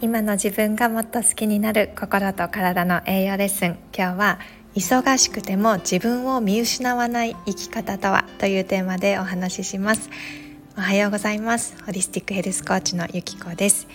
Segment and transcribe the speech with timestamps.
[0.00, 3.78] 今の自分がもっと好きになる心と体の栄養レッスン。
[3.92, 4.38] 今日は
[4.76, 10.08] 忙しくても自分を見失わない生き方とはというテーマでお話しします。
[10.76, 11.74] おはようございます。
[11.84, 13.88] ホリスティックヘルスコーチのゆきこです。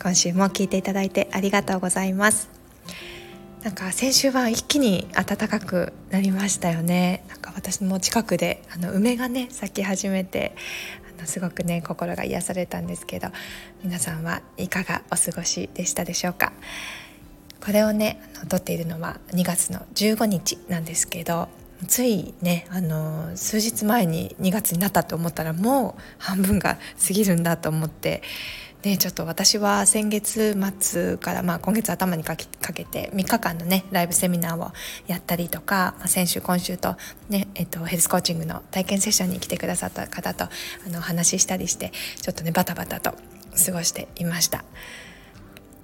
[0.00, 2.48] 今週も聞いていただいてありがとうございます。
[3.64, 7.24] なんか先週は一気に暖かくなりましたよね。
[7.28, 10.54] なんか私も近くであの梅がね咲き始めて
[11.26, 13.28] すごくね心が癒されたんですけど
[13.82, 16.52] 皆さんはいかがお過ごしでしたでしょうか？
[17.64, 21.48] これをねあの撮っているのは2月の15日なんですけど
[21.86, 28.22] ついねあの数日前に2月になったと思ったらもう半分が過ぎるんだと思って
[28.82, 34.72] ね、ちょっと私は先月末から、まあ、今月頭にかけかけて3日間のねライブセミナーを
[35.06, 36.96] やったりとか、まあ、先週今週と,、
[37.28, 40.50] ねえっとヘルスコーチングの体験セッションに来てくださった方とあ
[40.88, 43.10] の話したりしてちょっとねバタバタと
[43.66, 44.64] 過ごしていました。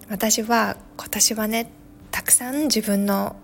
[0.08, 1.70] 私は今年はね
[2.12, 3.36] たくさん自分の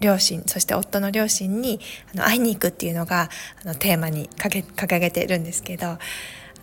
[0.00, 1.78] 両親そして夫の両親に
[2.14, 3.28] あの会いに行くっていうのが
[3.62, 5.98] あのテーマに掲げてるんですけどあ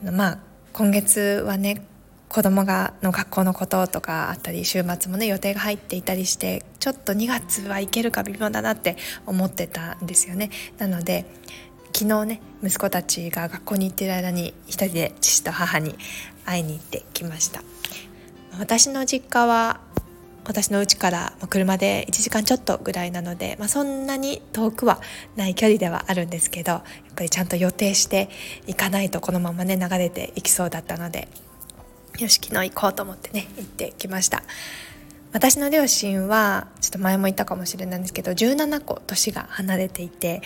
[0.04, 0.40] のまあ
[0.74, 1.86] 今月はね
[2.30, 10.52] 子供がの学校のこととかあったり週末もね予定が入っていたりしてちょっと2月は行けるか微妙だなって思ってたんですよね。
[10.78, 11.26] なので
[11.92, 15.96] 昨日ね息子たちが学校に行ってる間に一人で父と母に
[16.46, 17.64] 会いに行ってきました。
[18.60, 19.82] 私の実家は
[20.46, 25.00] 私の家から車で1時間ちょっとぐらいなので、まあ、そんなに遠くは
[25.36, 26.84] ない距離ではあるんですけどやっ
[27.16, 28.30] ぱりちゃんと予定して
[28.66, 31.28] いかないとこのままね流れていきそうだったので
[32.20, 34.44] よし昨日行こうと思ってね行ってきました。
[35.32, 40.42] 私の両親はちょっと前も言ったかもしれないんですけど17個年が離れていて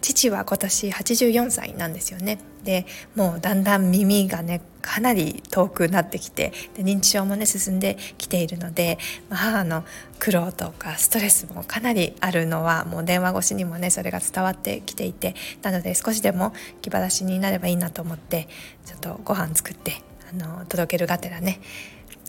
[0.00, 2.38] 父は今年84歳なんですよね。
[2.64, 9.84] でもうだんだん耳がねかなり遠くなってきてで認知症もね進んできているので、母の
[10.18, 18.48] 苦労とかストレスもかなりあるのはもう電話越しにもねそれが伝わってきていてなので少しでも気晴らしになればいいなと思って
[18.86, 21.60] ちょっとご飯作ってあの届けるがてらね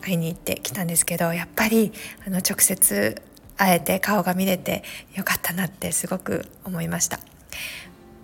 [0.01, 1.91] 会いに行ってきたんですけどやっぱり
[2.25, 3.22] あの直接
[3.57, 4.83] 会えて顔が見れて
[5.16, 7.19] よかったなってすごく思いました。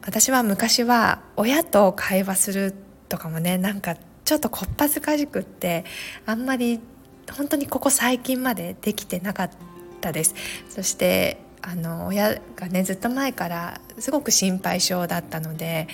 [0.04, 2.74] 私は昔は親と会話する
[3.08, 3.96] とかもねなんか
[4.26, 5.86] ちょっとこっぱずかしくって
[6.26, 6.80] あんまり
[7.32, 9.50] 本当にここ最近までできてなかっ
[10.02, 10.36] たです。
[10.70, 15.88] そしてあの親がねずっと前からすごく心配性だったので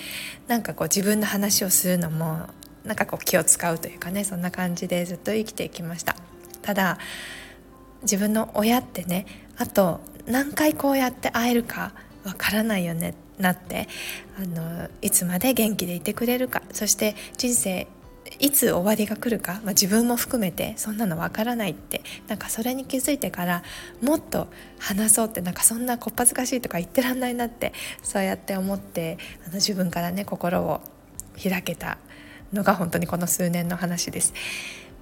[0.48, 2.48] なんかこう自分の話をするのも
[2.88, 6.16] なんかこう気を使うというかねそんな感じでずっと生きてきました。
[6.62, 6.98] ただ
[8.02, 9.26] 自分の親ってね
[9.58, 11.94] あと何回こうやって会えるか
[12.24, 13.88] わからないよねなって
[14.38, 16.62] あのいつまで元気でいてくれるか。
[16.72, 17.88] そして人生
[18.40, 23.64] いつ終わりが来るか、まあ、自分も含めてそんなのわからないってなんかそれに気づいてから
[24.02, 24.48] もっと
[24.80, 27.74] 話そうってなんかそんなこっぱずかしいとか言ってらんないなって
[28.04, 30.82] そうやって思ってあの自分からね心を
[31.42, 31.98] 開けた
[32.54, 34.34] のが本当にこの数年の話です。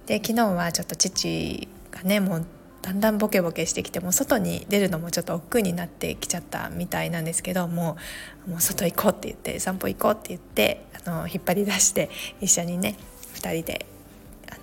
[0.05, 2.45] で昨日はちょっと父がねもう
[2.85, 7.97] だんだんボケボケしてきても外に出るのもちょっと億劫になってきちゃったみたいなんですけども
[8.45, 12.11] うもう外行こうって言って散歩行こうって言ってあの引っ張り出して
[12.41, 12.95] 一緒にね
[13.33, 13.87] 2人で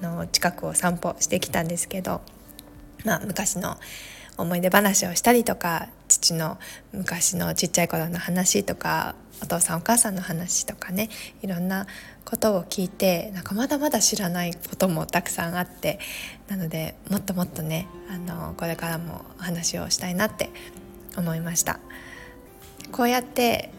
[0.00, 2.20] あの近くを散歩してきたんですけど、
[3.04, 3.76] まあ、昔の
[4.36, 6.58] 思い出話をしたりとか父の
[6.92, 11.10] 昔のちっちゃい頃の話とかお父さんお母さんの話とかね
[11.42, 11.86] いろんな
[12.24, 15.98] ことを聞いてなんかまだまだ知らないこともたくさんあって
[16.48, 20.50] なのでもっともっとねあのこれからも話をしたいなって
[21.16, 21.80] 思いました。
[22.90, 23.70] こうやって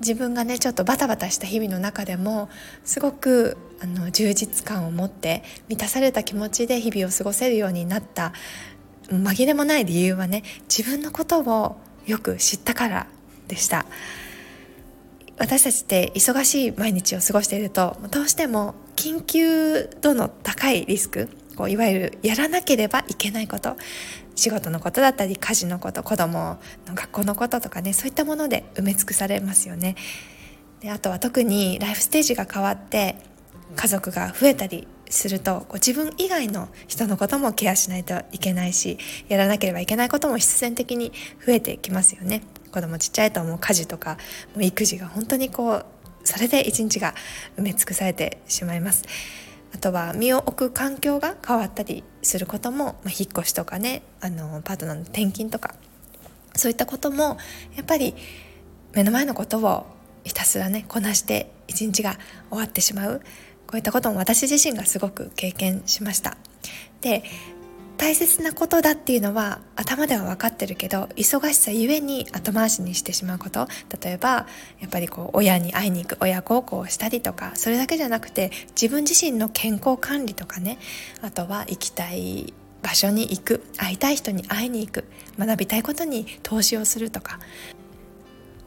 [0.00, 2.48] 自分がねちょっとバタバタした日々の中でも
[2.84, 8.32] すごくあの充実感を持って満たされた気持ちで日々を過ごせるようになった
[9.08, 13.06] 紛れもない理由はね自分のことをよく知ったから
[13.48, 13.86] でした。
[15.38, 23.76] 私たちって忙しい毎日を過ごしているとどうしても緊急度の高いリスクこういわゆるやらなければいけないこと
[24.34, 29.96] 仕事のことだったり家事のこと子供の学校のこととかねそういったもので埋め尽くされますよね。
[30.80, 33.16] であとは特にライフステージが変わって
[33.74, 38.98] 家族が増えたりするとこ自分以外の人のこともケアしないといけないし
[39.28, 41.12] やらなければいけないことも必然的に
[41.44, 42.42] 増えてきますよね。
[42.68, 44.16] 子供ちっちゃいともう家事とか
[44.54, 45.86] もう育児が本当にこう
[46.24, 47.14] それで一日が
[47.56, 49.04] 埋め尽くされてしまいます。
[49.74, 55.74] あとは身を置く環境が変わったりすることも、まあ、引っ越しとかねあのパートナーの転勤とか
[56.54, 57.36] そういったことも
[57.76, 58.14] やっぱり
[58.94, 59.86] 目の前のことを
[60.24, 62.18] ひたすらねこなして一日が
[62.48, 63.20] 終わってしまう。
[63.66, 66.38] こういったことも私自身がすごく経験しました。
[67.02, 67.22] で
[67.98, 73.66] 大切なことだっていうのは頭では分かってるけど忙しさゆえに後回しにしてしまうこと。
[74.02, 74.46] 例えば
[74.80, 80.78] やっぱりこう親に会いに行く親孝行をしたりとかそれだけじゃなくて自分自身の健康管理とかね。
[81.22, 85.04] あとは行きたい場所に行く会いたい人に会いに行く
[85.36, 87.40] 学びたいことに投資をするとか。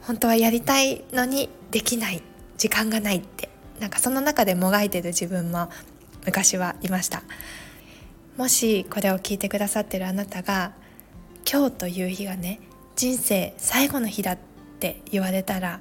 [0.01, 2.21] 本当はやりたいのにできない
[2.57, 3.49] 時間がないって。
[3.79, 5.69] なんかその中でもがいてる自分も
[6.25, 7.23] 昔はいました。
[8.37, 10.73] もしこれを聞いてくださってるあなたが
[11.49, 12.59] 今日という日がね
[12.95, 14.37] 人生最後の日だっ
[14.79, 15.79] て言われたら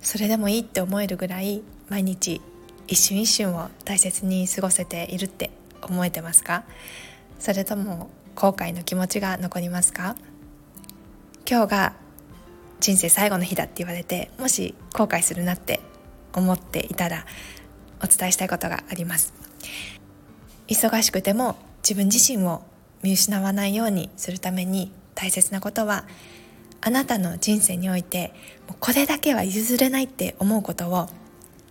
[0.00, 2.40] それでもいいって思えるぐらい毎日
[2.86, 5.50] 一瞬一瞬を大切に過ごせているって
[5.82, 6.64] 思えてますか？
[7.38, 10.16] それとも後悔の気持ちが残りますか？
[11.48, 11.92] 今日が
[12.80, 15.80] 人生最後の日だって言われてもし後悔するなって
[16.32, 17.26] 思っていたら
[18.02, 19.34] お伝えしたいことがあります。
[20.68, 21.56] 忙しくても
[21.88, 22.64] 自分自身を
[23.02, 26.04] 見失わないようにするために大切なことは
[26.82, 28.34] あなたの人生において
[28.78, 31.08] これだけは譲れないって思うことを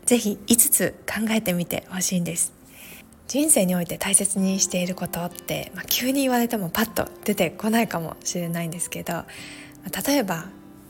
[0.05, 2.51] ぜひ5つ考えてみてほしいんです。
[3.27, 9.25] 人生において大切にしていることって、まあ、急に言われてもパッと出てこないかもしれないんですけど
[10.07, 10.45] 例えば、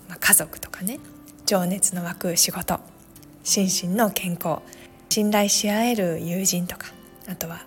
[0.08, 1.00] まあ、家族とかね
[1.48, 2.80] 情熱の湧く仕事
[3.44, 4.60] 心身の健康
[5.10, 6.90] 信頼し合える友人とか
[7.28, 7.66] あとは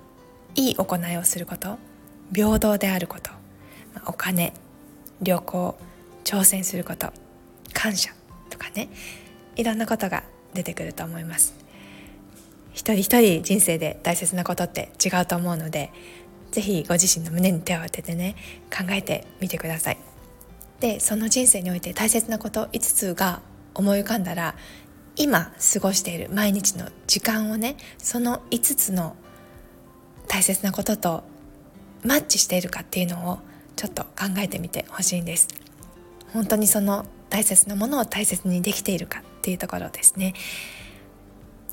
[0.60, 1.78] いい行いをすること
[2.34, 3.30] 平等であること
[4.04, 4.52] お金
[5.22, 5.78] 旅行
[6.22, 7.14] 挑戦すること
[7.72, 8.12] 感謝
[8.50, 8.90] とかね
[9.56, 10.22] いろんなことが
[10.52, 11.54] 出てくると思います。
[12.72, 15.90] 一人一人人生で大切なことって違うと思うので
[16.50, 18.36] 是非ご自身の胸に手を当ててね
[18.70, 19.98] 考えてみてください。
[20.80, 23.40] でその人生において大切なこと5つが
[23.74, 24.54] 思い浮かんだら
[25.16, 29.16] 今過ごしている毎日の時間をねその5つの
[30.30, 31.24] 大切なことと
[32.04, 33.40] マッチしているかっていうのを
[33.74, 35.48] ちょっと考えてみてほしいんです。
[36.32, 40.34] 本当にその大切なものを大切にできているかっていうところですね。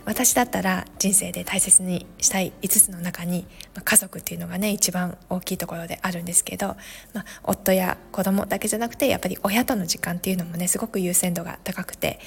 [0.06, 3.46] 私だったら人生で大切にしたい5つの中に、
[3.76, 6.78] まあ、家族っていうのがね一番大きいところであるんですけど、
[7.14, 12.20] まあ、夫や子供だけじゃなくてやっぱり親との時間っていうのもねすごく優先度が高くて。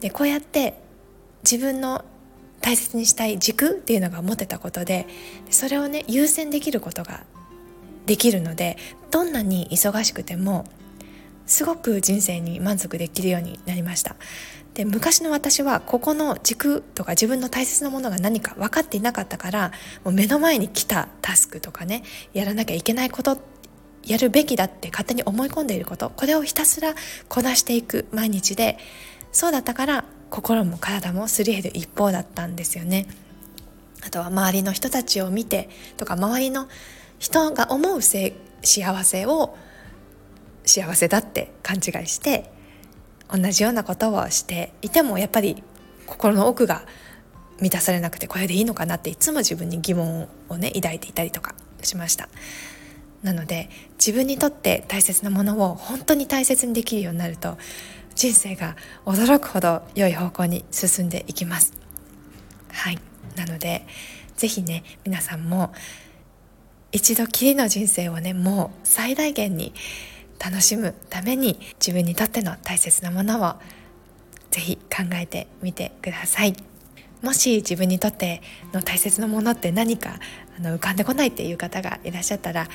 [0.00, 0.74] でこうやって
[1.42, 2.04] 自分の
[2.60, 5.06] 大切にしたい軸っていうのが持てたことで
[5.50, 7.24] それをね優先できることが
[8.06, 8.76] できるので
[9.10, 10.64] どんなに忙しくても
[11.46, 14.16] すごく人生に満足できるようになりました。
[14.74, 19.72] で昔の私はここの軸とか自分の大切なものが何か分かっていなかったから
[20.04, 23.38] もう目の前に来たタスクとかねやらなきゃいけないこと
[24.04, 26.94] やるべきだって勝手に思い込んでいることこれをひたすら
[27.28, 28.78] こなしていく毎日で
[29.32, 33.06] そうだったから心も体もすり減る一方だったんですよね。
[34.04, 36.68] あとは周りの人たちを見てとか周りの
[37.18, 38.32] 人が思う幸
[39.04, 39.56] せを
[40.64, 42.50] 幸せだって勘違いして
[43.30, 45.62] 同じようなことをしていてもやっぱり
[46.06, 46.84] 心の奥が
[47.60, 52.28] 満たされなくてこれでいいのかなっていつも自分に疑問をね抱いていたりとかしました。
[53.22, 57.58] なので自分にとって大切なものを本当に大切にできるようになると
[58.18, 58.74] 人生が
[59.06, 61.72] 驚くほど良い方向に進んでいきます。
[62.72, 62.98] はい。
[63.36, 63.86] なので
[64.36, 65.72] 是非ね皆さんも
[66.90, 69.72] 一度きりの人生をねもう最大限に
[70.44, 73.54] 楽しむために自分にとっての大切なものを
[74.50, 76.56] 是非考えてみてください。
[77.22, 80.18] もし自分にとっての大切なものって何か
[80.58, 82.66] あの浮かんでこないっていう方がいらっしゃったら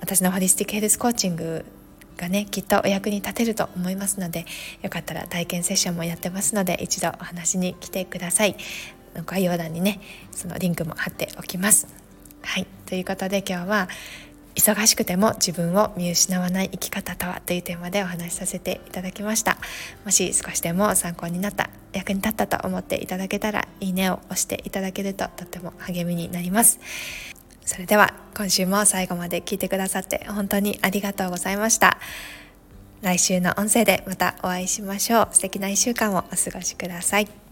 [0.00, 1.64] 私のホリスティックヘルスコーチング
[2.18, 4.44] がねきっとお役に立てると思いますので
[4.82, 8.56] よかったら体験セッションもやってますので一度お話に来てください。
[9.26, 10.00] 概要欄にね
[10.32, 11.88] そのリンクも貼っておきます。
[12.42, 12.66] はい。
[12.86, 13.88] ということで今日は
[14.54, 19.56] 忙しくても自分を見失わない生き方とはというテーマでお話しさせていただきました。
[20.04, 26.80] もし少しでも参考になった役に立ったと思っていただけたらいいねを押していただけるととっても励みになります。
[27.68, 31.98] それでは今週も最後まで聞いてくださって本当にありがとうございました。
[33.02, 35.28] 来週の音声でまたお会いしましょう。
[35.32, 37.47] 素敵な1週間をお過ごしください。